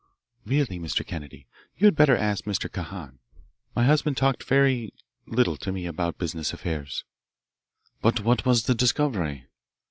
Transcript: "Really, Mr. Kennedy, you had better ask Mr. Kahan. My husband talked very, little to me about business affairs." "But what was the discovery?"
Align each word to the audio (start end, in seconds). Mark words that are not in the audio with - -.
"Really, 0.47 0.79
Mr. 0.79 1.05
Kennedy, 1.05 1.45
you 1.77 1.85
had 1.85 1.95
better 1.95 2.17
ask 2.17 2.45
Mr. 2.45 2.71
Kahan. 2.71 3.19
My 3.75 3.83
husband 3.85 4.17
talked 4.17 4.43
very, 4.43 4.95
little 5.27 5.57
to 5.57 5.71
me 5.71 5.85
about 5.85 6.17
business 6.17 6.53
affairs." 6.53 7.03
"But 8.01 8.19
what 8.21 8.43
was 8.43 8.63
the 8.63 8.73
discovery?" 8.73 9.45